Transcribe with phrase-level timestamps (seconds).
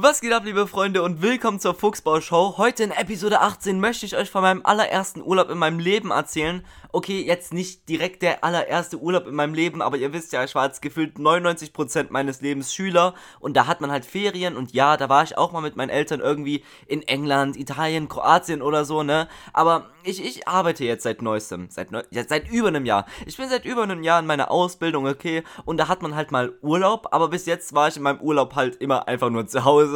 [0.00, 2.54] Was geht ab, liebe Freunde, und willkommen zur Fuchsbau-Show.
[2.56, 6.64] Heute in Episode 18 möchte ich euch von meinem allerersten Urlaub in meinem Leben erzählen.
[6.92, 10.54] Okay, jetzt nicht direkt der allererste Urlaub in meinem Leben, aber ihr wisst ja, ich
[10.54, 14.96] war jetzt gefühlt 99% meines Lebens Schüler und da hat man halt Ferien und ja,
[14.96, 19.02] da war ich auch mal mit meinen Eltern irgendwie in England, Italien, Kroatien oder so,
[19.02, 19.26] ne?
[19.52, 23.04] Aber ich, ich arbeite jetzt seit neuestem, seit, neu, ja, seit über einem Jahr.
[23.26, 26.30] Ich bin seit über einem Jahr in meiner Ausbildung, okay, und da hat man halt
[26.30, 29.64] mal Urlaub, aber bis jetzt war ich in meinem Urlaub halt immer einfach nur zu
[29.64, 29.87] Hause.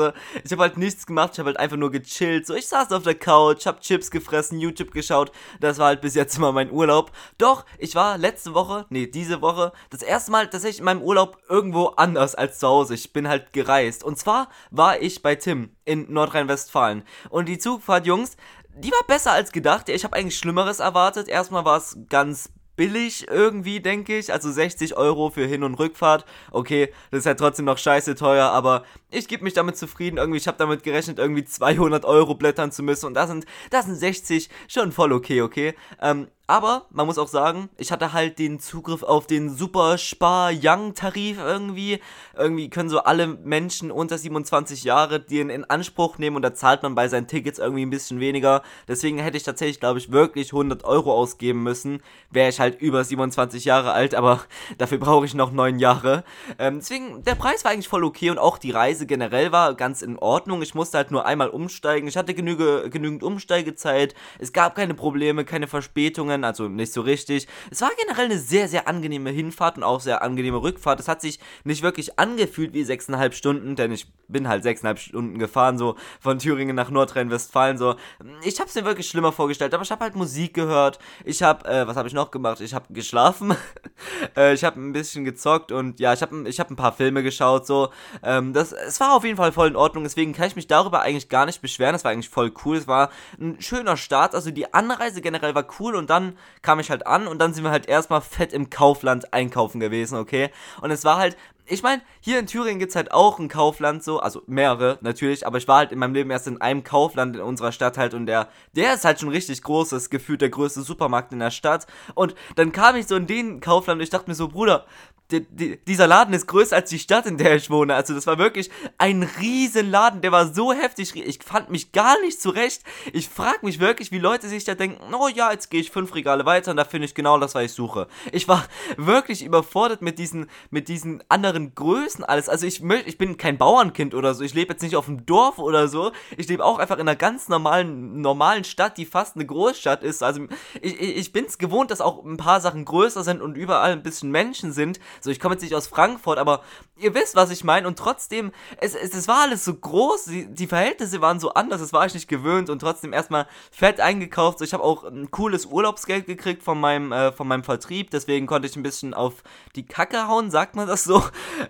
[0.44, 2.46] Ich habe halt nichts gemacht, ich habe halt einfach nur gechillt.
[2.46, 5.32] So, ich saß auf der Couch, hab Chips gefressen, YouTube geschaut.
[5.60, 7.12] Das war halt bis jetzt immer mein Urlaub.
[7.38, 11.38] Doch, ich war letzte Woche, nee, diese Woche, das erste Mal tatsächlich in meinem Urlaub
[11.48, 12.94] irgendwo anders als zu Hause.
[12.94, 14.04] Ich bin halt gereist.
[14.04, 17.04] Und zwar war ich bei Tim in Nordrhein-Westfalen.
[17.30, 18.36] Und die Zugfahrt, Jungs,
[18.74, 19.88] die war besser als gedacht.
[19.88, 21.28] Ich habe eigentlich Schlimmeres erwartet.
[21.28, 24.32] Erstmal war es ganz billig irgendwie, denke ich.
[24.32, 26.24] Also 60 Euro für Hin- und Rückfahrt.
[26.50, 30.16] Okay, das ist halt trotzdem noch scheiße teuer, aber ich gebe mich damit zufrieden.
[30.16, 33.06] Irgendwie, ich habe damit gerechnet, irgendwie 200 Euro blättern zu müssen.
[33.06, 35.74] Und da sind, da sind 60 schon voll okay, okay.
[36.00, 40.52] Ähm, aber man muss auch sagen, ich hatte halt den Zugriff auf den Super Spar
[40.52, 41.98] Young Tarif irgendwie.
[42.36, 46.82] Irgendwie können so alle Menschen unter 27 Jahre den in Anspruch nehmen und da zahlt
[46.82, 48.60] man bei seinen Tickets irgendwie ein bisschen weniger.
[48.86, 52.02] Deswegen hätte ich tatsächlich, glaube ich, wirklich 100 Euro ausgeben müssen.
[52.30, 54.44] Wäre ich halt über 27 Jahre alt, aber
[54.76, 56.22] dafür brauche ich noch 9 Jahre.
[56.58, 60.02] Ähm, deswegen, der Preis war eigentlich voll okay und auch die Reise generell war ganz
[60.02, 60.60] in Ordnung.
[60.60, 62.08] Ich musste halt nur einmal umsteigen.
[62.08, 64.14] Ich hatte genüge, genügend Umsteigezeit.
[64.38, 67.46] Es gab keine Probleme, keine Verspätungen also nicht so richtig.
[67.70, 71.00] Es war generell eine sehr, sehr angenehme Hinfahrt und auch sehr angenehme Rückfahrt.
[71.00, 75.38] Es hat sich nicht wirklich angefühlt wie sechseinhalb Stunden, denn ich bin halt sechseinhalb Stunden
[75.38, 77.96] gefahren, so von Thüringen nach Nordrhein-Westfalen, so.
[78.42, 80.98] Ich habe es mir wirklich schlimmer vorgestellt, aber ich habe halt Musik gehört.
[81.24, 82.60] Ich habe, äh, was habe ich noch gemacht?
[82.60, 83.54] Ich habe geschlafen.
[84.36, 87.22] äh, ich habe ein bisschen gezockt und ja, ich habe ich hab ein paar Filme
[87.22, 87.90] geschaut, so.
[88.22, 91.02] Ähm, das, es war auf jeden Fall voll in Ordnung, deswegen kann ich mich darüber
[91.02, 91.94] eigentlich gar nicht beschweren.
[91.94, 92.76] Es war eigentlich voll cool.
[92.76, 96.31] Es war ein schöner Start, also die Anreise generell war cool und dann
[96.62, 100.18] kam ich halt an und dann sind wir halt erstmal fett im Kaufland einkaufen gewesen,
[100.18, 100.50] okay?
[100.80, 104.02] Und es war halt, ich meine, hier in Thüringen gibt es halt auch ein Kaufland
[104.02, 107.36] so, also mehrere natürlich, aber ich war halt in meinem Leben erst in einem Kaufland
[107.36, 110.40] in unserer Stadt halt und der, der ist halt schon richtig groß, das ist gefühlt
[110.40, 111.86] der größte Supermarkt in der Stadt.
[112.14, 114.86] Und dann kam ich so in den Kaufland und ich dachte mir so, Bruder,
[115.32, 117.94] die, die, dieser Laden ist größer als die Stadt, in der ich wohne.
[117.94, 121.16] Also das war wirklich ein riesen Laden, der war so heftig.
[121.16, 122.82] Ich fand mich gar nicht zurecht.
[123.12, 126.14] Ich frage mich wirklich, wie Leute sich da denken, oh ja, jetzt gehe ich fünf
[126.14, 128.08] Regale weiter und da finde ich genau das, was ich suche.
[128.30, 128.64] Ich war
[128.96, 132.48] wirklich überfordert mit diesen, mit diesen anderen Größen alles.
[132.48, 134.44] Also ich, ich bin kein Bauernkind oder so.
[134.44, 136.12] Ich lebe jetzt nicht auf dem Dorf oder so.
[136.36, 140.22] Ich lebe auch einfach in einer ganz normalen, normalen Stadt, die fast eine Großstadt ist.
[140.22, 140.46] Also
[140.80, 144.02] ich, ich bin es gewohnt, dass auch ein paar Sachen größer sind und überall ein
[144.02, 145.00] bisschen Menschen sind.
[145.20, 146.62] So, ich komme jetzt nicht aus Frankfurt, aber
[146.96, 147.86] ihr wisst, was ich meine.
[147.86, 151.80] Und trotzdem, es, es, es war alles so groß, die, die Verhältnisse waren so anders,
[151.80, 154.58] das war ich nicht gewöhnt und trotzdem erstmal fett eingekauft.
[154.58, 158.46] So, ich habe auch ein cooles Urlaubsgeld gekriegt von meinem, äh, von meinem Vertrieb, deswegen
[158.46, 159.42] konnte ich ein bisschen auf
[159.76, 161.22] die Kacke hauen, sagt man das so.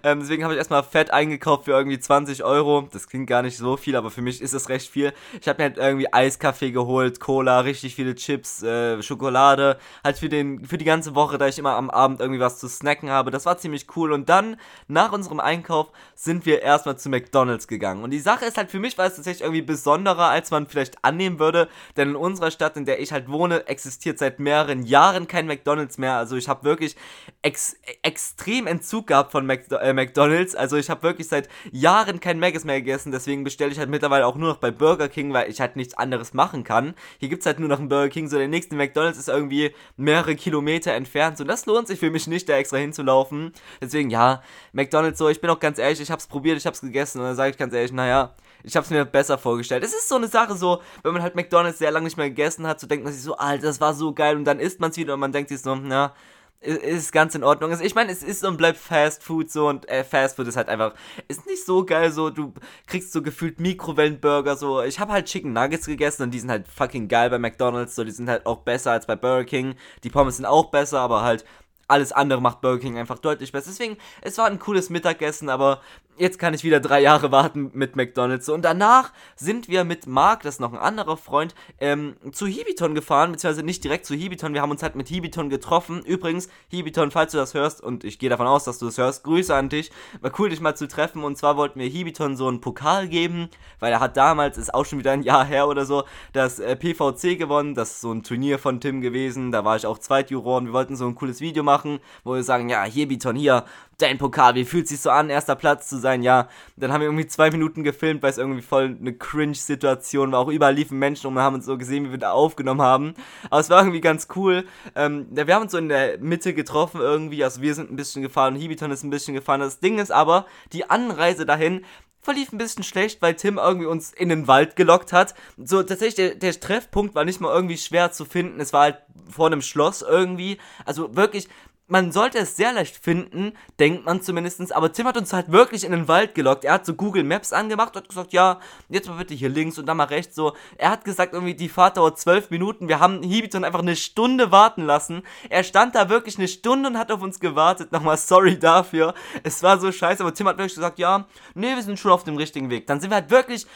[0.02, 2.88] Ähm, deswegen habe ich erstmal fett eingekauft für irgendwie 20 Euro.
[2.92, 5.12] Das klingt gar nicht so viel, aber für mich ist es recht viel.
[5.40, 9.78] Ich habe mir halt irgendwie Eiskaffee geholt, Cola, richtig viele Chips, äh, Schokolade.
[10.04, 12.68] Halt für, den, für die ganze Woche, da ich immer am Abend irgendwie was zu
[12.68, 13.30] snacken habe.
[13.30, 14.12] Das war ziemlich cool.
[14.12, 14.56] Und dann,
[14.88, 18.02] nach unserem Einkauf, sind wir erstmal zu McDonalds gegangen.
[18.02, 21.04] Und die Sache ist halt für mich, war es tatsächlich irgendwie besonderer, als man vielleicht
[21.04, 21.68] annehmen würde.
[21.96, 25.98] Denn in unserer Stadt, in der ich halt wohne, existiert seit mehreren Jahren kein McDonalds
[25.98, 26.16] mehr.
[26.16, 26.96] Also ich habe wirklich
[27.42, 30.54] ex extrem Entzug gehabt von McDonalds äh, McDonalds.
[30.54, 34.26] Also ich habe wirklich seit Jahren kein Maggis mehr gegessen, deswegen bestelle ich halt mittlerweile
[34.26, 36.94] auch nur noch bei Burger King, weil ich halt nichts anderes machen kann.
[37.18, 39.74] Hier gibt es halt nur noch einen Burger King, so der nächste McDonalds ist irgendwie
[39.96, 41.38] mehrere Kilometer entfernt.
[41.38, 43.52] So, das lohnt sich für mich nicht, da extra hinzulaufen.
[43.80, 46.74] Deswegen, ja, McDonalds so, ich bin auch ganz ehrlich, ich habe es probiert, ich habe
[46.74, 48.34] es gegessen und dann sage ich ganz ehrlich, naja,
[48.64, 49.82] ich habe es mir besser vorgestellt.
[49.84, 52.66] Es ist so eine Sache so, wenn man halt McDonalds sehr lange nicht mehr gegessen
[52.66, 54.90] hat, so denkt man sich so, Alter, das war so geil und dann isst man
[54.90, 56.14] es wieder und man denkt sich so, na,
[56.62, 57.70] ist ganz in Ordnung.
[57.70, 60.56] Also ich meine, es ist und bleibt Fast Food so und äh, Fast Food ist
[60.56, 60.94] halt einfach
[61.28, 62.30] ist nicht so geil so.
[62.30, 62.54] Du
[62.86, 64.82] kriegst so gefühlt Mikrowellenburger so.
[64.82, 68.04] Ich habe halt Chicken Nuggets gegessen und die sind halt fucking geil bei McDonald's so.
[68.04, 69.74] Die sind halt auch besser als bei Burger King.
[70.04, 71.44] Die Pommes sind auch besser, aber halt
[71.88, 73.70] alles andere macht Burger King einfach deutlich besser.
[73.70, 75.80] Deswegen, es war ein cooles Mittagessen, aber
[76.18, 78.48] jetzt kann ich wieder drei Jahre warten mit McDonalds.
[78.48, 82.94] Und danach sind wir mit Mark, das ist noch ein anderer Freund, ähm, zu Hibiton
[82.94, 84.54] gefahren, beziehungsweise nicht direkt zu Hibiton.
[84.54, 86.02] Wir haben uns halt mit Hibiton getroffen.
[86.04, 89.24] Übrigens, Hibiton, falls du das hörst, und ich gehe davon aus, dass du das hörst,
[89.24, 89.90] Grüße an dich.
[90.20, 91.24] War cool, dich mal zu treffen.
[91.24, 93.48] Und zwar wollten wir Hibiton so einen Pokal geben,
[93.80, 96.76] weil er hat damals, ist auch schon wieder ein Jahr her oder so, das äh,
[96.76, 97.74] PVC gewonnen.
[97.74, 99.50] Das ist so ein Turnier von Tim gewesen.
[99.50, 102.42] Da war ich auch Zweitjuror und wir wollten so ein cooles Video machen, wo wir
[102.42, 103.64] sagen, ja, Hibiton, hier,
[103.98, 106.48] dein Pokal, wie fühlt sich so an, erster Platz zu sein, ja.
[106.76, 110.40] Dann haben wir irgendwie zwei Minuten gefilmt, weil es irgendwie voll eine Cringe-Situation war.
[110.40, 113.14] Auch überall liefen Menschen und wir haben uns so gesehen, wie wir da aufgenommen haben.
[113.48, 114.66] Aber es war irgendwie ganz cool.
[114.94, 117.42] Ähm, wir haben uns so in der Mitte getroffen irgendwie.
[117.42, 119.60] Also wir sind ein bisschen gefahren, Hibiton ist ein bisschen gefahren.
[119.60, 121.84] Das Ding ist aber, die Anreise dahin
[122.22, 125.34] verlief ein bisschen schlecht, weil Tim irgendwie uns in den Wald gelockt hat.
[125.58, 128.60] So, tatsächlich, der, der Treffpunkt war nicht mal irgendwie schwer zu finden.
[128.60, 128.98] Es war halt
[129.28, 130.58] vor einem Schloss irgendwie.
[130.86, 131.48] Also wirklich,
[131.88, 135.84] man sollte es sehr leicht finden, denkt man zumindest, aber Tim hat uns halt wirklich
[135.84, 136.64] in den Wald gelockt.
[136.64, 139.84] Er hat so Google Maps angemacht und gesagt, ja, jetzt mal bitte hier links und
[139.86, 140.34] dann mal rechts.
[140.34, 142.88] So, er hat gesagt, irgendwie die Fahrt dauert zwölf Minuten.
[142.88, 145.22] Wir haben Hibiton einfach eine Stunde warten lassen.
[145.50, 147.92] Er stand da wirklich eine Stunde und hat auf uns gewartet.
[147.92, 149.12] Nochmal sorry dafür.
[149.42, 152.24] Es war so scheiße, aber Tim hat wirklich gesagt, ja, nee, wir sind schon auf
[152.24, 152.86] dem richtigen Weg.
[152.86, 153.66] Dann sind wir halt wirklich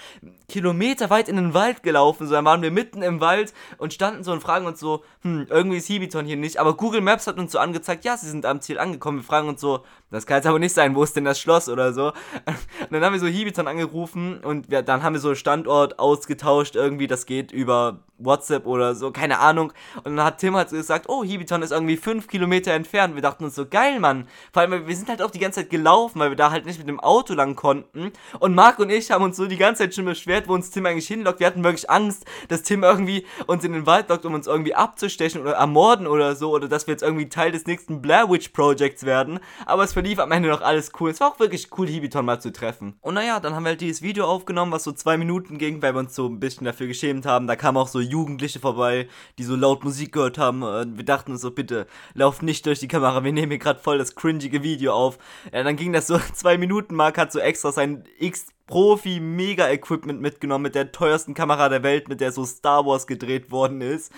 [0.49, 2.27] kilometerweit in den Wald gelaufen.
[2.27, 5.49] So, dann waren wir mitten im Wald und standen so und fragen uns so, hm,
[5.51, 6.59] irgendwie ist Hibiton hier nicht.
[6.59, 9.19] Aber Google Maps hat uns so angezeigt, ja, sie sind am Ziel angekommen.
[9.19, 11.69] Wir fragen uns so, das kann jetzt aber nicht sein, wo ist denn das Schloss
[11.69, 12.07] oder so.
[12.07, 16.77] Und dann haben wir so Hibiton angerufen und wir, dann haben wir so Standort ausgetauscht
[16.77, 19.73] irgendwie, das geht über WhatsApp oder so, keine Ahnung.
[20.05, 23.15] Und dann hat Tim halt so gesagt, oh, Hibiton ist irgendwie fünf Kilometer entfernt.
[23.15, 24.29] Wir dachten uns so, geil, Mann.
[24.53, 26.79] Vor allem, wir sind halt auch die ganze Zeit gelaufen, weil wir da halt nicht
[26.79, 28.13] mit dem Auto lang konnten.
[28.39, 30.87] Und Marc und ich haben uns so die ganze Zeit schon beschwert, wo uns Tim
[30.87, 31.41] eigentlich hinlockt.
[31.41, 34.75] Wir hatten wirklich Angst, dass Tim irgendwie uns in den Wald lockt, um uns irgendwie
[34.75, 36.53] abzustechen oder ermorden oder so.
[36.53, 39.41] Oder dass wir jetzt irgendwie Teil des nächsten Blair Witch Projects werden.
[39.65, 41.11] Aber es verlief am Ende noch alles cool.
[41.11, 42.97] Es war auch wirklich cool, Hibiton mal zu treffen.
[43.01, 45.95] Und naja, dann haben wir halt dieses Video aufgenommen, was so zwei Minuten ging, weil
[45.95, 47.47] wir uns so ein bisschen dafür geschämt haben.
[47.47, 50.61] Da kam auch so Jugendliche vorbei, die so laut Musik gehört haben.
[50.97, 53.99] Wir dachten uns so, bitte, lauf nicht durch die Kamera, wir nehmen hier gerade voll
[53.99, 55.19] das cringige Video auf.
[55.53, 60.63] Ja, dann ging das so zwei Minuten, Mark hat so extra sein X Profi-Mega-Equipment mitgenommen
[60.63, 64.13] mit der teuersten Kamera der Welt, mit der so Star Wars gedreht worden ist.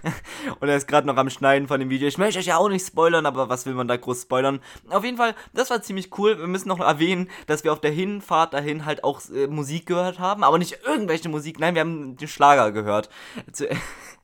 [0.60, 2.08] und er ist gerade noch am Schneiden von dem Video.
[2.08, 4.60] Ich möchte euch ja auch nicht spoilern, aber was will man da groß spoilern?
[4.88, 6.38] Auf jeden Fall, das war ziemlich cool.
[6.38, 10.18] Wir müssen noch erwähnen, dass wir auf der Hinfahrt dahin halt auch äh, Musik gehört
[10.18, 11.58] haben, aber nicht irgendwelche Musik.
[11.58, 13.10] Nein, wir haben den Schlager gehört.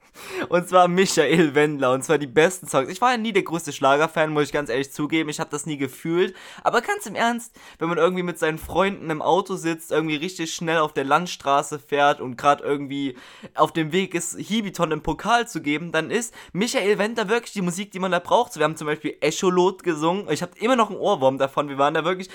[0.49, 1.93] Und zwar Michael Wendler.
[1.93, 2.89] Und zwar die besten Songs.
[2.89, 5.29] Ich war ja nie der größte Schlagerfan, muss ich ganz ehrlich zugeben.
[5.29, 6.35] Ich habe das nie gefühlt.
[6.63, 10.55] Aber ganz im Ernst, wenn man irgendwie mit seinen Freunden im Auto sitzt, irgendwie richtig
[10.55, 13.17] schnell auf der Landstraße fährt und gerade irgendwie
[13.55, 17.63] auf dem Weg ist, Hibiton im Pokal zu geben, dann ist Michael Wendler wirklich die
[17.63, 18.57] Musik, die man da braucht.
[18.57, 20.31] Wir haben zum Beispiel Echolot gesungen.
[20.31, 21.69] Ich habe immer noch einen Ohrwurm davon.
[21.69, 22.29] Wir waren da wirklich.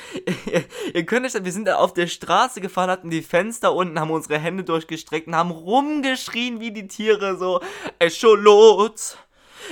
[0.93, 4.11] ihr könnt euch, wir sind da auf der Straße gefahren, hatten die Fenster unten, haben
[4.11, 7.59] unsere Hände durchgestreckt und haben rumgeschrien wie die Tiere so.
[7.99, 9.17] Echolot.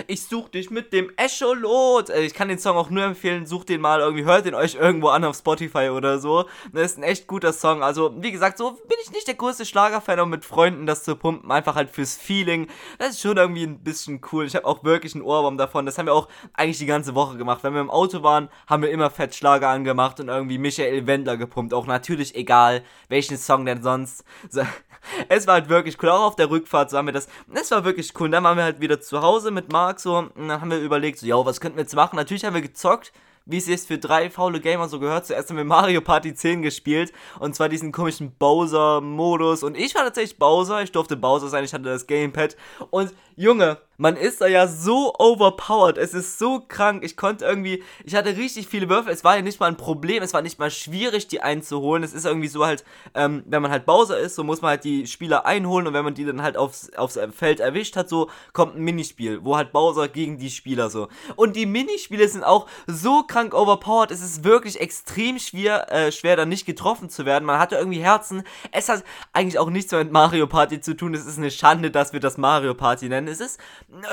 [0.07, 2.09] Ich such dich mit dem Echolot.
[2.09, 4.75] Äh, ich kann den Song auch nur empfehlen, sucht den mal irgendwie, hört den euch
[4.75, 6.45] irgendwo an auf Spotify oder so.
[6.73, 7.83] Das ist ein echt guter Song.
[7.83, 11.15] Also, wie gesagt, so bin ich nicht der größte Schlagerfan, um mit Freunden das zu
[11.15, 12.67] pumpen, einfach halt fürs Feeling.
[12.99, 14.45] Das ist schon irgendwie ein bisschen cool.
[14.45, 15.85] Ich habe auch wirklich einen Ohrwurm davon.
[15.85, 17.63] Das haben wir auch eigentlich die ganze Woche gemacht.
[17.63, 21.37] Wenn wir im Auto waren, haben wir immer fett Schlager angemacht und irgendwie Michael Wendler
[21.37, 21.73] gepumpt.
[21.73, 24.23] Auch natürlich egal, welchen Song denn sonst.
[24.49, 24.61] So,
[25.29, 26.09] es war halt wirklich cool.
[26.09, 27.27] Auch auf der Rückfahrt so haben wir das.
[27.53, 28.25] Es war wirklich cool.
[28.25, 30.17] Und dann waren wir halt wieder zu Hause mit Marc so.
[30.17, 32.15] Und dann haben wir überlegt, so, ja, was könnten wir jetzt machen?
[32.15, 33.11] Natürlich haben wir gezockt
[33.51, 35.25] wie es jetzt für drei faule Gamer so gehört.
[35.25, 37.11] Zuerst haben wir Mario Party 10 gespielt.
[37.39, 39.63] Und zwar diesen komischen Bowser-Modus.
[39.63, 40.81] Und ich war tatsächlich Bowser.
[40.81, 41.63] Ich durfte Bowser sein.
[41.63, 42.55] Ich hatte das Gamepad.
[42.89, 45.97] Und Junge, man ist da ja so overpowered.
[45.97, 47.03] Es ist so krank.
[47.03, 49.13] Ich konnte irgendwie, ich hatte richtig viele Würfel.
[49.13, 50.21] Es war ja nicht mal ein Problem.
[50.21, 52.03] Es war nicht mal schwierig, die einzuholen.
[52.03, 52.83] Es ist irgendwie so halt,
[53.15, 55.87] ähm, wenn man halt Bowser ist, so muss man halt die Spieler einholen.
[55.87, 59.43] Und wenn man die dann halt aufs, aufs Feld erwischt hat, so kommt ein Minispiel,
[59.43, 61.07] wo halt Bowser gegen die Spieler so.
[61.35, 64.11] Und die Minispiele sind auch so krank overpowered.
[64.11, 67.45] Es ist wirklich extrem schwer, äh, schwer da nicht getroffen zu werden.
[67.45, 68.43] Man hatte irgendwie Herzen.
[68.71, 71.13] Es hat eigentlich auch nichts mit Mario Party zu tun.
[71.13, 73.27] Es ist eine Schande, dass wir das Mario Party nennen.
[73.27, 73.59] Es ist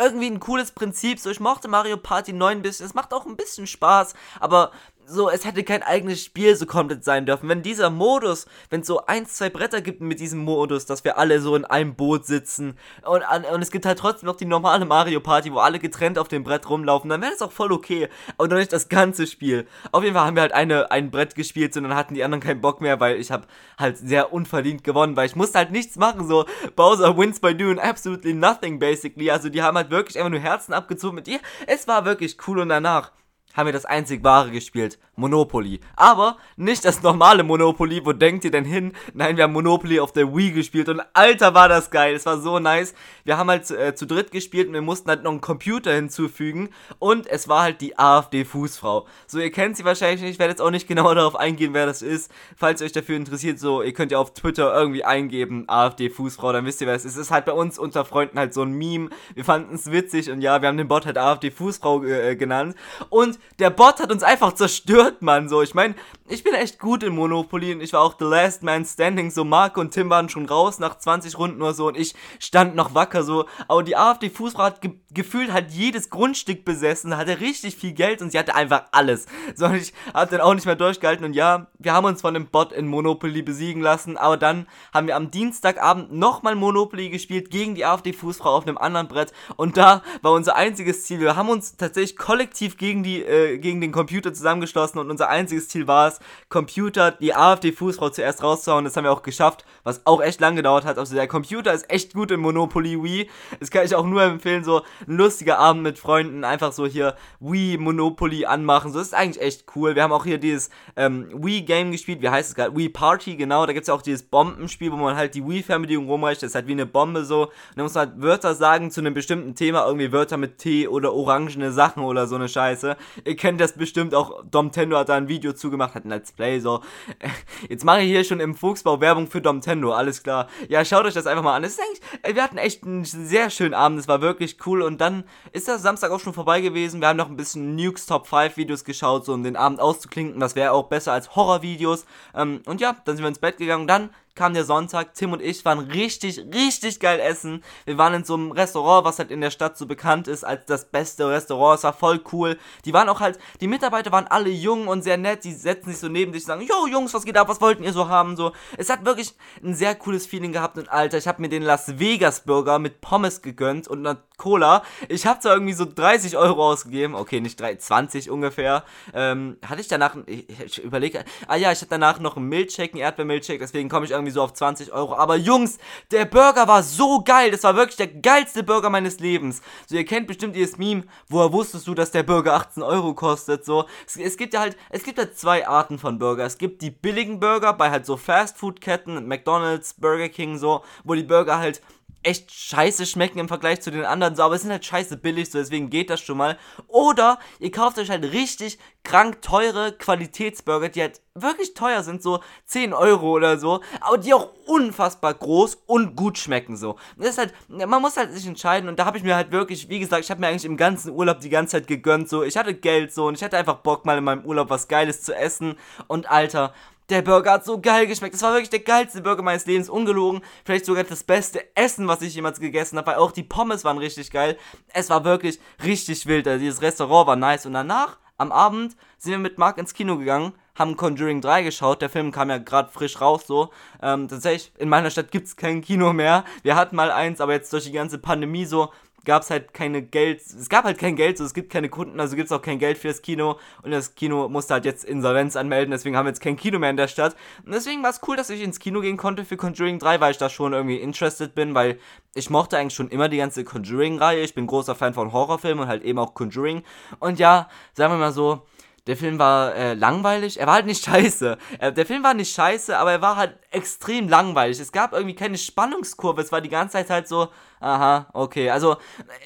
[0.01, 1.19] irgendwie ein cooles Prinzip.
[1.19, 2.87] So, ich mochte Mario Party 9 ein bisschen.
[2.87, 4.73] Es macht auch ein bisschen Spaß, aber
[5.09, 7.49] so, es hätte kein eigenes Spiel so komplett sein dürfen.
[7.49, 11.19] Wenn dieser Modus, wenn es so ein, zwei Bretter gibt mit diesem Modus, dass wir
[11.19, 13.23] alle so in einem Boot sitzen und,
[13.53, 16.45] und es gibt halt trotzdem noch die normale Mario Party, wo alle getrennt auf dem
[16.45, 18.09] Brett rumlaufen, dann wäre das auch voll okay.
[18.37, 19.67] Aber doch nicht das ganze Spiel.
[19.93, 22.43] Auf jeden Fall haben wir halt eine, ein Brett gespielt und dann hatten die anderen
[22.43, 23.47] keinen Bock mehr, weil ich habe
[23.79, 26.29] halt sehr unverdient gewonnen, weil ich musste halt nichts machen.
[26.29, 26.45] So,
[26.77, 29.31] Bowser wins by doing absolutely nothing basically.
[29.31, 31.41] Also die haben halt wirklich einfach nur Herzen abgezogen mit ihr.
[31.67, 33.13] Es war wirklich cool und danach
[33.59, 35.01] haben wir das einzig wahre gespielt.
[35.19, 35.81] Monopoly.
[35.97, 38.93] Aber nicht das normale Monopoly, wo denkt ihr denn hin?
[39.15, 42.15] Nein, wir haben Monopoly auf der Wii gespielt und alter war das geil.
[42.15, 42.95] Es war so nice.
[43.25, 46.71] Wir haben halt äh, zu dritt gespielt und wir mussten halt noch einen Computer hinzufügen
[46.99, 49.07] und es war halt die AfD-Fußfrau.
[49.27, 51.87] So, ihr kennt sie wahrscheinlich nicht, ich werde jetzt auch nicht genauer darauf eingehen, wer
[51.87, 52.31] das ist.
[52.57, 56.65] Falls ihr euch dafür interessiert, so, ihr könnt ja auf Twitter irgendwie eingeben, AfD-Fußfrau, dann
[56.65, 57.17] wisst ihr, wer es ist.
[57.17, 59.11] Es ist halt bei uns unter Freunden halt so ein Meme.
[59.35, 62.77] Wir fanden es witzig und ja, wir haben den Bot halt AfD-Fußfrau äh, genannt
[63.09, 65.49] und der Bot hat uns einfach zerstört, Mann.
[65.49, 65.95] So, ich meine,
[66.31, 69.31] ich bin echt gut in Monopoly und ich war auch the last man standing.
[69.31, 72.75] So, Mark und Tim waren schon raus nach 20 Runden oder so und ich stand
[72.75, 73.47] noch wacker so.
[73.67, 78.31] Aber die AfD-Fußball hat ge gefühlt halt jedes Grundstück besessen, hatte richtig viel Geld und
[78.31, 79.27] sie hatte einfach alles.
[79.57, 82.35] So, und ich hab dann auch nicht mehr durchgehalten und ja, wir haben uns von
[82.35, 87.51] dem Bot in Monopoly besiegen lassen, aber dann haben wir am Dienstagabend nochmal Monopoly gespielt
[87.51, 91.21] gegen die AfD-Fußfrau auf einem anderen Brett und da war unser einziges Ziel.
[91.21, 95.69] Wir haben uns tatsächlich kollektiv gegen die, äh, gegen den Computer zusammengeschlossen und unser einziges
[95.69, 96.18] Ziel war es,
[96.49, 98.85] Computer die AfD-Fußfrau zuerst rauszuhauen.
[98.85, 100.99] Das haben wir auch geschafft, was auch echt lang gedauert hat.
[100.99, 103.31] Also der Computer ist echt gut in Monopoly Wii.
[103.61, 107.17] Das kann ich auch nur empfehlen, so ein lustiger Abend mit Freunden, einfach so hier
[107.41, 108.93] Wii Monopoly anmachen.
[108.93, 109.95] So, das ist eigentlich echt cool.
[109.95, 112.23] Wir haben auch hier dieses ähm, Wii Game gespielt.
[112.23, 112.77] Wie heißt es gerade?
[112.77, 113.67] Wii Party, genau.
[113.67, 116.43] Da gibt es ja auch dieses Bombenspiel, wo man halt die Wii-Fernbedienung rumreicht.
[116.43, 117.43] Das ist halt wie eine Bombe so.
[117.45, 119.87] Und da muss man halt Wörter sagen zu einem bestimmten Thema.
[119.87, 122.97] Irgendwie Wörter mit T oder orangene Sachen oder so eine Scheiße.
[123.25, 124.45] Ihr kennt das bestimmt auch.
[124.51, 126.83] Domtendo hat da ein Video zugemacht, hat ein Let's Play so.
[127.69, 130.49] Jetzt mache ich hier schon im Fuchsbau Werbung für Domtendo, alles klar.
[130.69, 131.65] Ja, schaut euch das einfach mal an.
[131.65, 133.99] Es ist eigentlich, wir hatten echt einen sehr schönen Abend.
[133.99, 134.83] Es war wirklich cool.
[134.83, 137.01] Und dann ist das Samstag auch schon vorbei gewesen.
[137.01, 140.41] Wir haben noch ein bisschen Nukes Top 5 Videos geschaut, so um den Abend auszuklinken.
[140.41, 142.07] Das wäre auch besser als Horrorvideos.
[142.35, 143.87] Ähm, und ja, dann sind wir ins Bett gegangen.
[143.87, 147.65] Dann kam der Sonntag, Tim und ich waren richtig, richtig geil essen.
[147.87, 150.65] Wir waren in so einem Restaurant, was halt in der Stadt so bekannt ist als
[150.67, 151.79] das beste Restaurant.
[151.79, 152.57] Es war voll cool.
[152.85, 155.43] Die waren auch halt, die Mitarbeiter waren alle jung und sehr nett.
[155.43, 157.83] Die setzen sich so neben sich und sagen, yo Jungs, was geht ab, was wollten
[157.83, 158.37] ihr so haben?
[158.37, 161.65] So, es hat wirklich ein sehr cooles Feeling gehabt und Alter, ich habe mir den
[161.65, 164.85] Las Vegas Burger mit Pommes gegönnt und einer Cola.
[165.09, 168.85] Ich habe zwar irgendwie so 30 Euro ausgegeben, okay, nicht 3, 20 ungefähr.
[169.13, 172.93] Ähm, hatte ich danach, ich, ich überlege, ah ja, ich hatte danach noch einen Milchshake,
[172.93, 175.15] einen Erdbeermilchshake, deswegen komme ich irgendwie irgendwie so auf 20 Euro.
[175.15, 175.79] Aber Jungs,
[176.11, 177.51] der Burger war so geil.
[177.51, 179.63] Das war wirklich der geilste Burger meines Lebens.
[179.87, 183.65] So, ihr kennt bestimmt dieses Meme, woher wusstest du, dass der Burger 18 Euro kostet?
[183.65, 186.45] So, es, es gibt ja halt, es gibt halt zwei Arten von Burger.
[186.45, 191.23] Es gibt die billigen Burger bei halt so Fastfood-Ketten, McDonalds, Burger King, so, wo die
[191.23, 191.81] Burger halt
[192.23, 195.51] echt scheiße schmecken im Vergleich zu den anderen, so, aber es sind halt scheiße billig,
[195.51, 196.59] so deswegen geht das schon mal.
[196.87, 202.41] Oder ihr kauft euch halt richtig krank teure Qualitätsburger, die halt wirklich teuer sind, so
[202.67, 206.97] 10 Euro oder so, aber die auch unfassbar groß und gut schmecken, so.
[207.17, 209.89] das ist halt, man muss halt sich entscheiden und da habe ich mir halt wirklich,
[209.89, 212.57] wie gesagt, ich habe mir eigentlich im ganzen Urlaub die ganze Zeit gegönnt, so, ich
[212.57, 215.35] hatte Geld, so, und ich hatte einfach Bock mal in meinem Urlaub was Geiles zu
[215.35, 215.77] essen
[216.09, 216.75] und Alter,
[217.09, 218.35] der Burger hat so geil geschmeckt.
[218.35, 220.43] Das war wirklich der geilste Burger meines Lebens, ungelogen.
[220.65, 223.99] Vielleicht sogar das beste Essen, was ich jemals gegessen habe, weil auch die Pommes waren
[223.99, 224.59] richtig geil.
[224.93, 226.47] Es war wirklich richtig wild.
[226.47, 227.65] Also dieses Restaurant war nice.
[227.65, 232.03] Und danach, am Abend, sind wir mit Marc ins Kino gegangen, haben Conjuring 3 geschaut.
[232.03, 233.71] Der Film kam ja gerade frisch raus, so.
[234.03, 236.45] Ähm, tatsächlich, in meiner Stadt gibt es kein Kino mehr.
[236.63, 238.93] Wir hatten mal eins, aber jetzt durch die ganze Pandemie so
[239.29, 242.19] gab es halt keine Geld, es gab halt kein Geld, so es gibt keine Kunden,
[242.19, 245.05] also gibt es auch kein Geld für das Kino und das Kino musste halt jetzt
[245.05, 247.37] Insolvenz anmelden, deswegen haben wir jetzt kein Kino mehr in der Stadt.
[247.63, 250.31] Und deswegen war es cool, dass ich ins Kino gehen konnte für Conjuring 3, weil
[250.31, 251.99] ich da schon irgendwie interested bin, weil
[252.35, 254.41] ich mochte eigentlich schon immer die ganze Conjuring-Reihe.
[254.41, 256.83] Ich bin großer Fan von Horrorfilmen und halt eben auch Conjuring.
[257.19, 258.63] Und ja, sagen wir mal so,
[259.09, 260.61] der Film war äh, langweilig.
[260.61, 261.57] Er war halt nicht scheiße.
[261.79, 264.79] Äh, der Film war nicht scheiße, aber er war halt extrem langweilig.
[264.79, 266.43] Es gab irgendwie keine Spannungskurve.
[266.43, 267.49] Es war die ganze Zeit halt so,
[267.81, 268.71] aha, okay.
[268.71, 268.99] Also,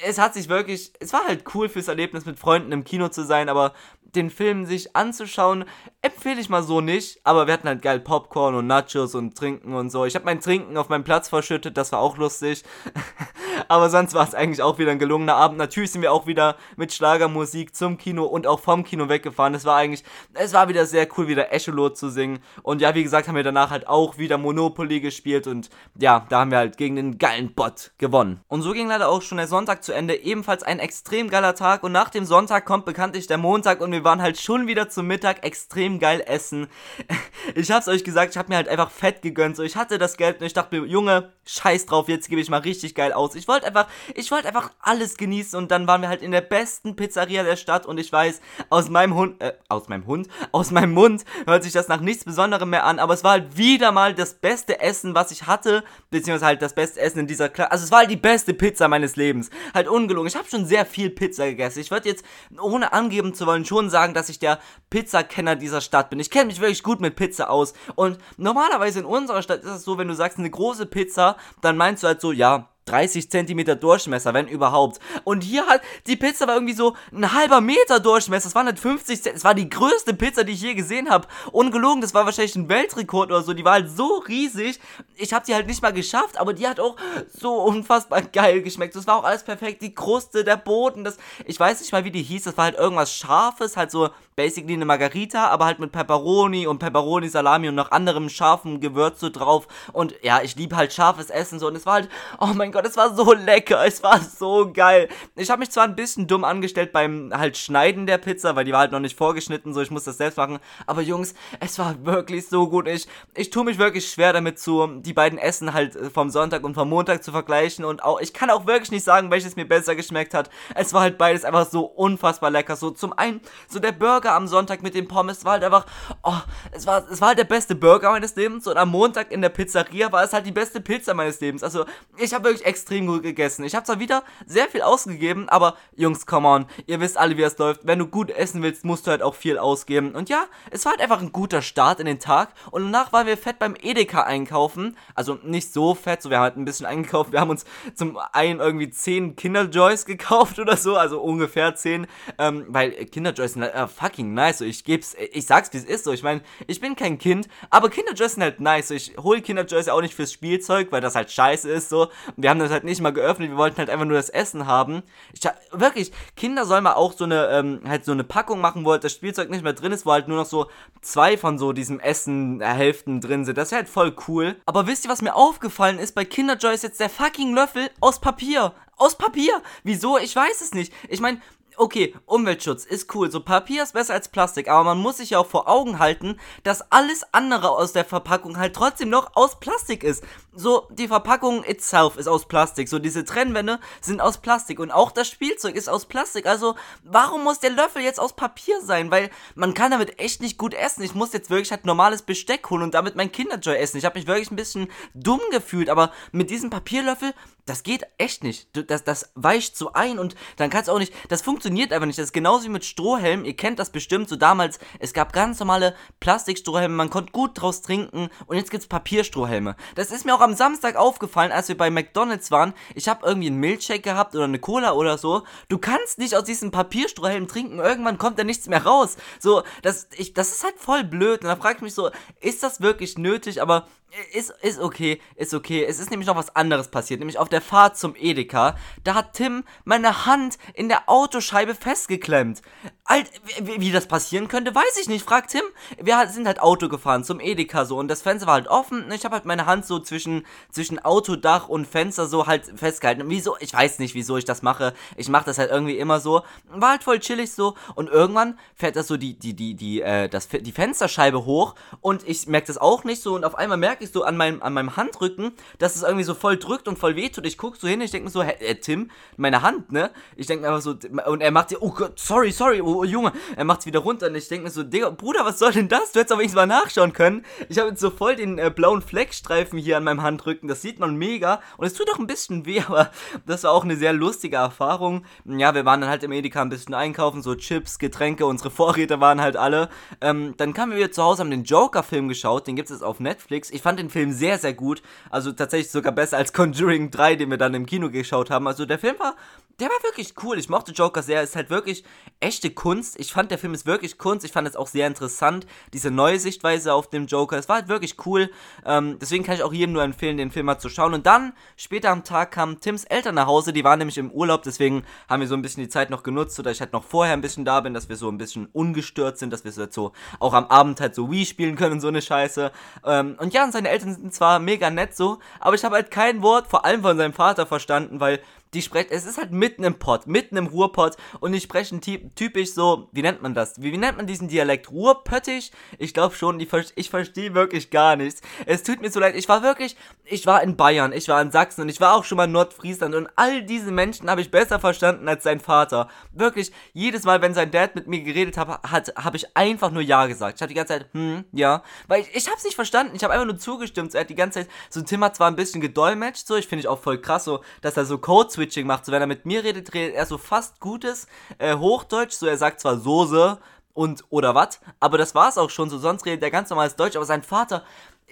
[0.05, 3.23] es hat sich wirklich, es war halt cool fürs Erlebnis mit Freunden im Kino zu
[3.23, 3.73] sein, aber
[4.15, 5.65] den Film sich anzuschauen,
[6.01, 7.21] empfehle ich mal so nicht.
[7.23, 10.05] Aber wir hatten halt geil Popcorn und Nachos und Trinken und so.
[10.05, 12.63] Ich habe mein Trinken auf meinem Platz verschüttet, das war auch lustig.
[13.67, 15.57] aber sonst war es eigentlich auch wieder ein gelungener Abend.
[15.57, 19.53] Natürlich sind wir auch wieder mit Schlagermusik zum Kino und auch vom Kino weggefahren.
[19.53, 22.39] Es war eigentlich, es war wieder sehr cool, wieder Echolot zu singen.
[22.61, 25.69] Und ja, wie gesagt, haben wir danach halt auch wieder Monopoly gespielt und
[25.99, 28.41] ja, da haben wir halt gegen den geilen Bot gewonnen.
[28.47, 30.15] Und so ging leider auch schon der Sonntag zu Ende.
[30.15, 34.03] Ebenfalls ein extrem geiler Tag und nach dem Sonntag kommt bekanntlich der Montag und wir
[34.03, 36.67] waren halt schon wieder zum Mittag extrem geil essen.
[37.55, 39.57] Ich hab's euch gesagt, ich hab mir halt einfach fett gegönnt.
[39.57, 42.49] So, ich hatte das Geld und ich dachte mir, Junge, scheiß drauf, jetzt gebe ich
[42.49, 43.35] mal richtig geil aus.
[43.35, 46.41] Ich wollte einfach, ich wollte einfach alles genießen und dann waren wir halt in der
[46.41, 50.71] besten Pizzeria der Stadt und ich weiß, aus meinem Hund, äh, aus meinem Hund, aus
[50.71, 53.91] meinem Mund hört sich das nach nichts Besonderem mehr an, aber es war halt wieder
[53.91, 57.71] mal das beste Essen, was ich hatte, beziehungsweise halt das beste Essen in dieser Klasse.
[57.71, 59.49] Also es war halt die beste Pizza meines Lebens.
[59.73, 60.27] Halt ungelogen.
[60.27, 61.79] Ich habe schon sehr viel Pizza gegessen.
[61.79, 62.23] Ich würde jetzt,
[62.59, 64.59] ohne angeben zu wollen, schon sagen, dass ich der
[64.89, 66.19] Pizzakenner dieser Stadt bin.
[66.19, 67.73] Ich kenne mich wirklich gut mit Pizza aus.
[67.95, 71.77] Und normalerweise in unserer Stadt ist es so, wenn du sagst, eine große Pizza, dann
[71.77, 74.99] meinst du halt so, ja, 30 Zentimeter Durchmesser, wenn überhaupt.
[75.23, 78.47] Und hier hat die Pizza war irgendwie so ein halber Meter Durchmesser.
[78.47, 79.37] Es waren halt 50 Zentimeter.
[79.37, 81.27] Es war die größte Pizza, die ich je gesehen habe.
[81.51, 83.53] Ungelogen, das war wahrscheinlich ein Weltrekord oder so.
[83.53, 84.79] Die war halt so riesig.
[85.15, 86.95] ich habe sie halt nicht mal geschafft, aber die hat auch
[87.31, 88.95] so unfassbar geil geschmeckt.
[88.95, 89.81] Das war auch alles perfekt.
[89.81, 92.43] Die Kruste, der Boden, das, ich weiß nicht mal, wie die hieß.
[92.43, 96.79] Das war halt irgendwas Scharfes, halt so basically eine Margarita, aber halt mit Pepperoni und
[96.79, 99.67] Pepperoni, Salami und noch anderem scharfen Gewürz so drauf.
[99.91, 101.67] Und ja, ich liebe halt scharfes Essen so.
[101.67, 102.09] Und es war halt,
[102.39, 103.85] oh mein Gott, es war so lecker.
[103.85, 105.09] Es war so geil.
[105.35, 108.71] Ich habe mich zwar ein bisschen dumm angestellt beim halt Schneiden der Pizza, weil die
[108.71, 110.59] war halt noch nicht vorgeschnitten, so ich muss das selbst machen.
[110.85, 112.87] Aber Jungs, es war wirklich so gut.
[112.87, 116.63] Ich, ich tue mich wirklich schwer damit zu, die beiden Essen halt äh, vom Sonntag
[116.63, 117.85] und vom Montag zu vergleichen.
[117.85, 120.49] Und auch, ich kann auch wirklich nicht sagen, welches mir besser geschmeckt hat.
[120.75, 122.75] Es war halt beides einfach so unfassbar lecker.
[122.75, 125.85] So zum einen, so der Burger am Sonntag mit den Pommes war halt einfach,
[126.23, 126.33] oh,
[126.71, 128.67] es war, es war halt der beste Burger meines Lebens.
[128.67, 131.63] Und am Montag in der Pizzeria war es halt die beste Pizza meines Lebens.
[131.63, 131.85] Also,
[132.17, 133.63] ich habe wirklich extrem gut gegessen.
[133.63, 136.65] Ich habe zwar wieder sehr viel ausgegeben, aber Jungs, come on.
[136.87, 137.81] Ihr wisst alle, wie es läuft.
[137.85, 140.15] Wenn du gut essen willst, musst du halt auch viel ausgeben.
[140.15, 142.53] Und ja, es war halt einfach ein guter Start in den Tag.
[142.71, 144.97] Und danach waren wir fett beim Edeka einkaufen.
[145.15, 147.31] Also nicht so fett, so wir haben halt ein bisschen eingekauft.
[147.31, 147.65] Wir haben uns
[147.95, 152.07] zum einen irgendwie 10 Kinderjoys gekauft oder so, also ungefähr 10.
[152.37, 154.59] Ähm, weil Kinderjoys sind halt äh, fucking nice.
[154.59, 156.03] So, ich geb's, ich sag's wie es ist.
[156.03, 158.89] So, ich meine, ich bin kein Kind, aber Kinderjoys sind halt nice.
[158.89, 161.89] So, ich hole Kinderjoys auch nicht fürs Spielzeug, weil das halt scheiße ist.
[161.89, 163.49] So, wir haben das halt nicht mal geöffnet.
[163.49, 165.03] Wir wollten halt einfach nur das Essen haben.
[165.33, 165.41] Ich,
[165.71, 169.03] wirklich, Kinder sollen mal auch so eine, ähm, halt so eine Packung machen, wo halt
[169.03, 170.69] das Spielzeug nicht mehr drin ist, wo halt nur noch so
[171.01, 173.57] zwei von so diesem Essen-Hälften drin sind.
[173.57, 174.55] Das wäre halt voll cool.
[174.65, 176.13] Aber wisst ihr, was mir aufgefallen ist?
[176.13, 178.73] Bei Kinderjoy ist jetzt der fucking Löffel aus Papier.
[178.95, 179.61] Aus Papier.
[179.83, 180.19] Wieso?
[180.19, 180.93] Ich weiß es nicht.
[181.09, 181.41] Ich meine,
[181.77, 183.31] okay, Umweltschutz ist cool.
[183.31, 186.39] So Papier ist besser als Plastik, aber man muss sich ja auch vor Augen halten,
[186.63, 190.23] dass alles andere aus der Verpackung halt trotzdem noch aus Plastik ist.
[190.53, 192.87] So, die Verpackung itself ist aus Plastik.
[192.87, 196.45] So, diese Trennwände sind aus Plastik und auch das Spielzeug ist aus Plastik.
[196.45, 199.09] Also, warum muss der Löffel jetzt aus Papier sein?
[199.09, 201.01] Weil man kann damit echt nicht gut essen.
[201.03, 203.97] Ich muss jetzt wirklich halt normales Besteck holen und damit mein Kinderjoy essen.
[203.97, 207.33] Ich habe mich wirklich ein bisschen dumm gefühlt, aber mit diesem Papierlöffel,
[207.65, 208.67] das geht echt nicht.
[208.89, 212.07] Das, das weicht so ein und dann kannst du auch nicht, das funktioniert funktioniert einfach
[212.07, 212.19] nicht.
[212.19, 213.45] Das ist genauso wie mit Strohhelmen.
[213.45, 214.27] Ihr kennt das bestimmt.
[214.27, 218.83] So damals, es gab ganz normale Plastikstrohhelme, man konnte gut draus trinken und jetzt gibt
[218.83, 219.77] es Papierstrohhelme.
[219.95, 222.73] Das ist mir auch am Samstag aufgefallen, als wir bei McDonalds waren.
[222.95, 225.43] Ich habe irgendwie einen Milchshake gehabt oder eine Cola oder so.
[225.69, 227.79] Du kannst nicht aus diesem Papierstrohhelm trinken.
[227.79, 229.15] Irgendwann kommt da nichts mehr raus.
[229.39, 231.43] So, das, ich, das ist halt voll blöd.
[231.43, 232.09] Und da frage ich mich so,
[232.41, 233.61] ist das wirklich nötig?
[233.61, 233.87] Aber
[234.31, 235.83] ist, ist okay, ist okay.
[235.83, 237.19] Es ist nämlich noch was anderes passiert.
[237.19, 238.75] Nämlich auf der Fahrt zum Edeka.
[239.03, 242.61] Da hat Tim meine Hand in der Autoscheibe festgeklemmt.
[243.05, 245.25] Alt, wie, wie das passieren könnte, weiß ich nicht.
[245.25, 245.63] Fragt Tim.
[245.99, 247.97] Wir sind halt Auto gefahren zum Edeka so.
[247.97, 249.05] Und das Fenster war halt offen.
[249.05, 253.23] Und ich habe halt meine Hand so zwischen, zwischen Autodach und Fenster so halt festgehalten.
[253.29, 253.57] Wieso?
[253.59, 254.93] Ich weiß nicht, wieso ich das mache.
[255.17, 256.43] Ich mache das halt irgendwie immer so.
[256.69, 257.75] War halt voll chillig so.
[257.95, 261.73] Und irgendwann fährt das so die, die, die, die, äh, das, die Fensterscheibe hoch.
[261.99, 263.33] Und ich merke das auch nicht so.
[263.33, 266.33] Und auf einmal merke ich so an meinem, an meinem Handrücken, dass es irgendwie so
[266.33, 267.45] voll drückt und voll wehtut.
[267.45, 270.11] Ich gucke so hin, ich denke mir so, hä, äh, Tim, meine Hand, ne?
[270.35, 273.03] Ich denke mir einfach so, und er macht ja, oh Gott, sorry, sorry, oh, oh
[273.03, 275.71] Junge, er macht es wieder runter und ich denke mir so, Digga, Bruder, was soll
[275.71, 276.11] denn das?
[276.11, 277.45] Du hättest aber wenigstens mal nachschauen können.
[277.69, 280.99] Ich habe jetzt so voll den äh, blauen Fleckstreifen hier an meinem Handrücken, das sieht
[280.99, 283.11] man mega und es tut auch ein bisschen weh, aber
[283.45, 285.25] das war auch eine sehr lustige Erfahrung.
[285.45, 289.19] Ja, wir waren dann halt im Edeka ein bisschen einkaufen, so Chips, Getränke, unsere Vorräte
[289.19, 289.89] waren halt alle.
[290.21, 293.03] Ähm, dann kamen wir wieder zu Hause, haben den Joker-Film geschaut, den gibt es jetzt
[293.03, 293.69] auf Netflix.
[293.69, 295.03] Ich fand fand den Film sehr, sehr gut.
[295.29, 298.67] Also tatsächlich sogar besser als Conjuring 3, den wir dann im Kino geschaut haben.
[298.67, 299.35] Also der Film war,
[299.79, 300.59] der war wirklich cool.
[300.59, 301.41] Ich mochte Joker sehr.
[301.41, 302.03] Ist halt wirklich
[302.39, 303.19] echte Kunst.
[303.19, 304.45] Ich fand, der Film ist wirklich Kunst.
[304.45, 307.57] Ich fand es auch sehr interessant, diese neue Sichtweise auf den Joker.
[307.57, 308.51] Es war halt wirklich cool.
[308.85, 311.13] Ähm, deswegen kann ich auch jedem nur empfehlen, den Film mal zu schauen.
[311.13, 313.73] Und dann, später am Tag, kamen Tims Eltern nach Hause.
[313.73, 314.63] Die waren nämlich im Urlaub.
[314.63, 317.33] Deswegen haben wir so ein bisschen die Zeit noch genutzt, sodass ich halt noch vorher
[317.33, 320.13] ein bisschen da bin, dass wir so ein bisschen ungestört sind, dass wir so, so
[320.39, 322.71] auch am Abend halt so Wii spielen können und so eine Scheiße.
[323.05, 326.11] Ähm, und ja, und seine Eltern sind zwar mega nett so, aber ich habe halt
[326.11, 328.39] kein Wort, vor allem von seinem Vater, verstanden, weil
[328.73, 332.73] die sprechen, es ist halt mitten im Pott, mitten im Ruhrpott und die sprechen typisch
[332.73, 333.81] so, wie nennt man das?
[333.81, 334.91] Wie, wie nennt man diesen Dialekt?
[334.91, 335.71] Ruhrpöttisch?
[335.99, 338.41] Ich glaube schon, die, ich verstehe wirklich gar nichts.
[338.65, 341.51] Es tut mir so leid, ich war wirklich, ich war in Bayern, ich war in
[341.51, 344.51] Sachsen und ich war auch schon mal in Nordfriesland und all diese Menschen habe ich
[344.51, 346.09] besser verstanden als sein Vater.
[346.31, 350.01] Wirklich, jedes Mal, wenn sein Dad mit mir geredet hat, hat habe ich einfach nur
[350.01, 350.57] Ja gesagt.
[350.57, 353.23] Ich habe die ganze Zeit, hm, ja, weil ich, ich habe es nicht verstanden, ich
[353.23, 354.11] habe einfach nur zugestimmt.
[354.11, 356.67] So, er hat die ganze Zeit, so Tim hat zwar ein bisschen gedolmetscht, so, ich
[356.67, 359.05] finde ich auch voll krass, so, dass er so Code Switching macht.
[359.05, 362.33] So, wenn er mit mir redet, redet er so fast gutes äh, Hochdeutsch.
[362.33, 363.59] So, er sagt zwar Soße
[363.93, 365.89] und oder was, aber das war es auch schon.
[365.89, 367.15] So, sonst redet er ganz normales Deutsch.
[367.15, 367.83] Aber sein Vater,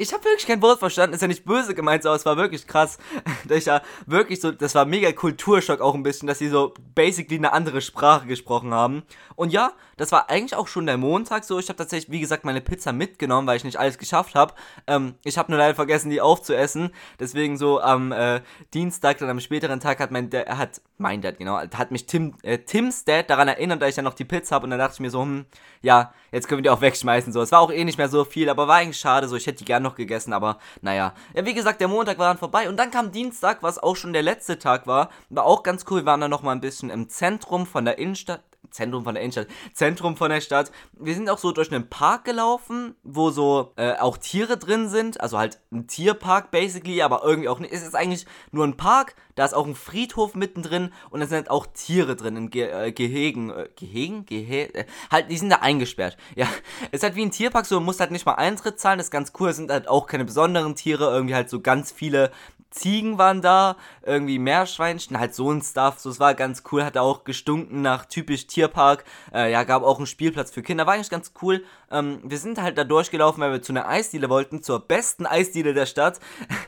[0.02, 2.66] ich habe wirklich kein Wort verstanden, ist ja nicht böse gemeint, aber es war wirklich
[2.66, 2.98] krass,
[3.48, 6.74] dass ich da wirklich so, das war mega Kulturschock auch ein bisschen, dass sie so
[6.96, 9.04] basically eine andere Sprache gesprochen haben.
[9.36, 11.60] Und ja, das war eigentlich auch schon der Montag so.
[11.60, 14.56] Ich habe tatsächlich, wie gesagt, meine Pizza mitgenommen, weil ich nicht alles geschafft habe.
[14.88, 16.90] Ähm, ich habe nur leider vergessen, die aufzuessen.
[17.20, 18.42] Deswegen so am äh,
[18.74, 22.34] Dienstag, dann am späteren Tag hat mein Dad, hat mein Dad, genau, hat mich Tim,
[22.42, 24.64] äh, Tims Dad daran erinnert, dass ich ja noch die Pizza habe.
[24.64, 25.46] Und dann dachte ich mir so, hm,
[25.84, 27.32] ja, jetzt können wir die auch wegschmeißen.
[27.32, 29.28] So, es war auch eh nicht mehr so viel, aber war eigentlich schade.
[29.28, 31.14] So, ich hätte die gern noch gegessen, aber naja.
[31.34, 34.14] Ja, wie gesagt, der Montag war dann vorbei und dann kam Dienstag, was auch schon
[34.14, 35.10] der letzte Tag war.
[35.30, 36.02] War auch ganz cool.
[36.02, 38.51] Wir waren dann noch mal ein bisschen im Zentrum von der Innenstadt.
[38.70, 40.72] Zentrum von der Innenstadt, Zentrum von der Stadt.
[40.94, 45.20] Wir sind auch so durch einen Park gelaufen, wo so äh, auch Tiere drin sind.
[45.20, 47.74] Also halt ein Tierpark basically, aber irgendwie auch nicht.
[47.74, 51.36] Es ist eigentlich nur ein Park, da ist auch ein Friedhof mittendrin und da sind
[51.36, 53.50] halt auch Tiere drin in Ge äh, Gehegen.
[53.50, 54.26] Äh, Gehegen?
[54.26, 56.18] Gehe äh, halt, die sind da eingesperrt.
[56.36, 56.48] Ja,
[56.92, 59.08] es ist halt wie ein Tierpark, so du musst halt nicht mal Eintritt zahlen, das
[59.08, 59.50] ist ganz cool.
[59.50, 62.32] Es sind halt auch keine besonderen Tiere, irgendwie halt so ganz viele
[62.72, 66.00] Ziegen waren da, irgendwie Meerschweinchen, halt so ein Stuff.
[66.00, 69.04] So, es war ganz cool, hat auch gestunken nach typisch Tierpark.
[69.34, 71.64] Äh, ja, gab auch einen Spielplatz für Kinder, war eigentlich ganz cool.
[71.92, 75.74] Ähm, wir sind halt da durchgelaufen, weil wir zu einer Eisdiele wollten, zur besten Eisdiele
[75.74, 76.20] der Stadt.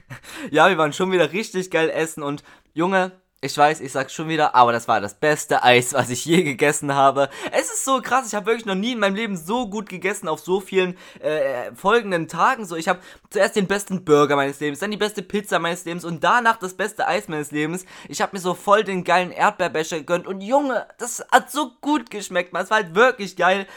[0.51, 3.11] ja, wir waren schon wieder richtig geil essen und Junge,
[3.43, 6.43] ich weiß, ich sag's schon wieder, aber das war das beste Eis, was ich je
[6.43, 7.29] gegessen habe.
[7.51, 10.29] Es ist so krass, ich habe wirklich noch nie in meinem Leben so gut gegessen
[10.29, 12.65] auf so vielen äh, folgenden Tagen.
[12.65, 16.05] So, ich habe zuerst den besten Burger meines Lebens, dann die beste Pizza meines Lebens
[16.05, 17.85] und danach das beste Eis meines Lebens.
[18.07, 22.09] Ich habe mir so voll den geilen Erdbeerbecher gegönnt und Junge, das hat so gut
[22.09, 22.63] geschmeckt, man.
[22.63, 23.67] Es war halt wirklich geil.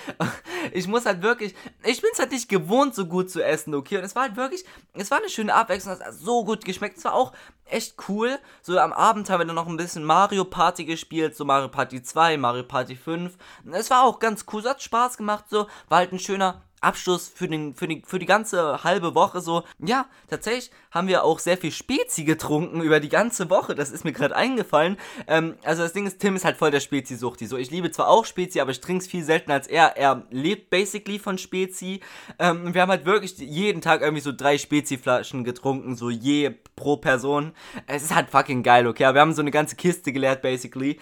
[0.73, 3.99] Ich muss halt wirklich, ich bin's halt nicht gewohnt, so gut zu essen, okay?
[3.99, 6.99] Und es war halt wirklich, es war eine schöne Abwechslung, es hat so gut geschmeckt.
[6.99, 7.33] Es war auch
[7.67, 8.39] echt cool.
[8.63, 12.03] So am Abend haben wir dann noch ein bisschen Mario Party gespielt, so Mario Party
[12.03, 13.37] 2, Mario Party 5.
[13.73, 17.29] Es war auch ganz cool, es hat Spaß gemacht, so, war halt ein schöner Abschluss
[17.29, 19.65] für, den, für, die, für die ganze halbe Woche so.
[19.79, 23.75] Ja, tatsächlich haben wir auch sehr viel Spezi getrunken über die ganze Woche.
[23.75, 24.97] Das ist mir gerade eingefallen.
[25.27, 27.47] Ähm, also das Ding ist, Tim ist halt voll der Spezi-Suchti.
[27.47, 29.97] So, ich liebe zwar auch Spezi, aber ich trinke es viel seltener als er.
[29.97, 32.01] Er lebt basically von Spezi.
[32.39, 36.97] Ähm, wir haben halt wirklich jeden Tag irgendwie so drei Spezi-Flaschen getrunken, so je pro
[36.97, 37.53] Person.
[37.87, 39.13] Es ist halt fucking geil, okay?
[39.13, 40.99] Wir haben so eine ganze Kiste geleert, basically.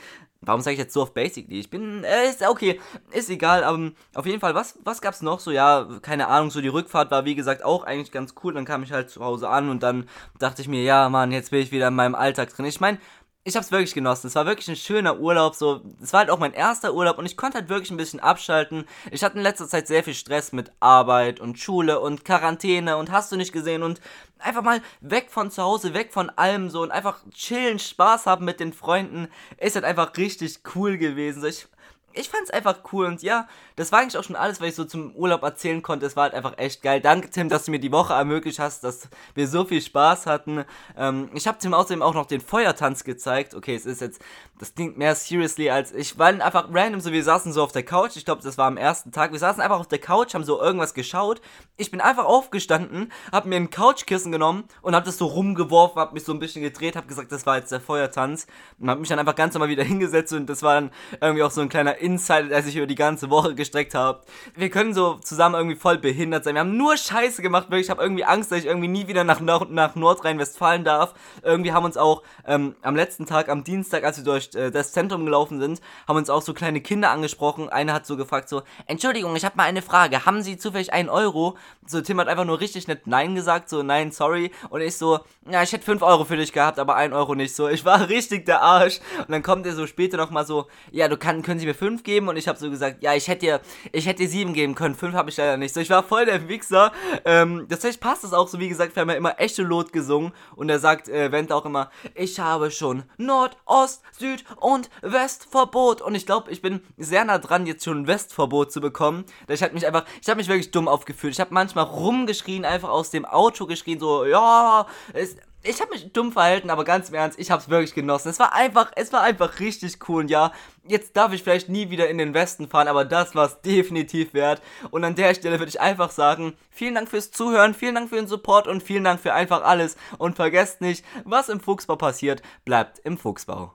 [0.47, 1.61] Warum sage ich jetzt so auf Basically?
[1.61, 2.81] Ich bin, äh, ist okay,
[3.13, 5.41] ist egal, aber auf jeden Fall, was, was gab's noch?
[5.41, 8.55] So, ja, keine Ahnung, so die Rückfahrt war wie gesagt auch eigentlich ganz cool.
[8.55, 11.51] Dann kam ich halt zu Hause an und dann dachte ich mir, ja, Mann, jetzt
[11.51, 12.67] bin ich wieder in meinem Alltag drin.
[12.67, 12.99] Ich meine,
[13.45, 14.27] ich habe es wirklich genossen.
[14.27, 15.55] Es war wirklich ein schöner Urlaub.
[15.55, 18.21] So, es war halt auch mein erster Urlaub und ich konnte halt wirklich ein bisschen
[18.21, 18.87] abschalten.
[19.11, 23.13] Ich hatte in letzter Zeit sehr viel Stress mit Arbeit und Schule und Quarantäne und
[23.13, 24.01] hast du nicht gesehen und
[24.39, 28.47] einfach mal weg von zu Hause, weg von allem so und einfach chillen, Spaß haben
[28.47, 29.29] mit den Freunden.
[29.59, 31.43] Ist halt einfach richtig cool gewesen.
[31.43, 31.67] So, ich
[32.15, 34.85] ich fand's einfach cool und ja, das war eigentlich auch schon alles, was ich so
[34.85, 36.07] zum Urlaub erzählen konnte.
[36.07, 37.01] Es war halt einfach echt geil.
[37.01, 40.65] Danke, Tim, dass du mir die Woche ermöglicht hast, dass wir so viel Spaß hatten.
[40.97, 43.55] Ähm, ich habe Tim außerdem auch noch den Feuertanz gezeigt.
[43.55, 44.23] Okay, es ist jetzt,
[44.59, 47.83] das klingt mehr seriously als ich war einfach random, so wir saßen so auf der
[47.83, 48.17] Couch.
[48.17, 49.33] Ich glaube, das war am ersten Tag.
[49.33, 51.41] Wir saßen einfach auf der Couch, haben so irgendwas geschaut.
[51.77, 56.13] Ich bin einfach aufgestanden, hab mir ein Couchkissen genommen und hab das so rumgeworfen, hab
[56.13, 58.47] mich so ein bisschen gedreht, hab gesagt, das war jetzt der Feuertanz
[58.79, 61.51] und hab mich dann einfach ganz normal wieder hingesetzt und das war dann irgendwie auch
[61.51, 64.25] so ein kleiner Insight, der sich über die ganze Woche gestreckt hat.
[64.55, 66.55] Wir können so zusammen irgendwie voll behindert sein.
[66.55, 67.87] Wir haben nur Scheiße gemacht, wirklich.
[67.87, 71.15] Ich habe irgendwie Angst, dass ich irgendwie nie wieder nach, nach Nordrhein-Westfalen darf.
[71.43, 74.93] Irgendwie haben uns auch ähm, am letzten Tag, am Dienstag, als wir durch äh, das
[74.93, 77.69] Zentrum gelaufen sind, haben uns auch so kleine Kinder angesprochen.
[77.69, 80.27] Einer hat so gefragt so, Entschuldigung, ich habe mal eine Frage.
[80.27, 81.57] Haben Sie zufällig einen Euro?
[81.87, 84.51] So, Tim hat einfach nur richtig nett Nein gesagt, so, nein, sorry.
[84.71, 87.55] Und ich so, ja, ich hätte 5 Euro für dich gehabt, aber 1 Euro nicht.
[87.55, 89.01] So, ich war richtig der Arsch.
[89.19, 91.94] Und dann kommt er so später nochmal so, ja, du kann, können Sie mir 5
[91.95, 93.61] 5 geben und ich habe so gesagt, ja, ich hätte dir,
[93.93, 95.75] ich hätte dir 7 geben können, 5 habe ich leider nicht.
[95.75, 96.93] So, ich war voll der Wichser.
[97.25, 100.33] Ähm, tatsächlich passt das auch so, wie gesagt, wir haben ja immer echte Lot gesungen
[100.57, 106.03] und er sagt, äh, Wendt auch immer, ich habe schon Nord, Ost, Süd und Westverbot
[106.03, 109.25] und ich glaube, ich bin sehr nah dran, jetzt schon Westverbot zu bekommen.
[109.49, 111.35] Ich habe mich einfach, ich habe mich wirklich dumm aufgefühlt.
[111.35, 116.13] Ich habe manchmal rumgeschrien, einfach aus dem Auto geschrien, so, ja, es, ich habe mich
[116.13, 118.29] dumm verhalten, aber ganz im Ernst, ich habe es wirklich genossen.
[118.29, 120.23] Es war einfach, es war einfach richtig cool.
[120.23, 120.53] Und ja,
[120.87, 124.35] jetzt darf ich vielleicht nie wieder in den Westen fahren, aber das war es definitiv
[124.35, 124.61] wert.
[124.91, 128.17] Und an der Stelle würde ich einfach sagen, vielen Dank fürs Zuhören, vielen Dank für
[128.17, 129.97] den Support und vielen Dank für einfach alles.
[130.19, 133.73] Und vergesst nicht, was im Fuchsbau passiert, bleibt im Fuchsbau.